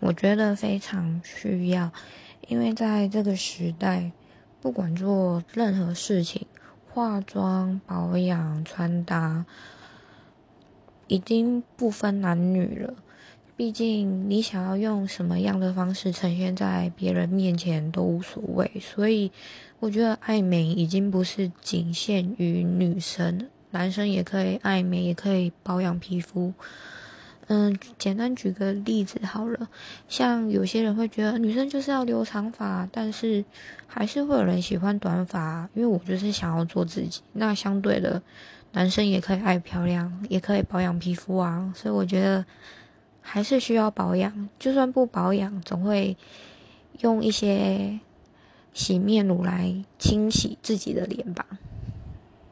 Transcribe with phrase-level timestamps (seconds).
[0.00, 1.92] 我觉得非常需要，
[2.48, 4.10] 因为在这个时代，
[4.60, 6.46] 不管做任何事情，
[6.88, 9.44] 化妆、保养、穿搭，
[11.06, 12.94] 已经不分男女了。
[13.56, 19.30] 毕竟你想要用什么样的方式呈现在别人面前都无所谓，所以
[19.80, 26.54] 我觉得爱美已经不是仅限于女生，男生也可以爱美，也可以保养皮肤。
[27.52, 29.68] 嗯，简单举个例子好了，
[30.08, 33.44] 像有些人会觉得女生就是要留长发，但是
[33.88, 37.22] 还是会有人喜欢短发，因为我就是想要做自己。
[37.32, 38.22] 那相对的，
[38.72, 42.44] 男生也可以爱漂亮，也可以保养皮肤啊，所以我觉得。
[43.22, 46.16] 还是需要保养，就算不保养，总会
[47.00, 48.00] 用一些
[48.72, 51.46] 洗面乳来清洗自己的脸吧。